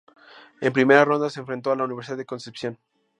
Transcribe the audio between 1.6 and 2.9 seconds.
a la Universidad de Concepción.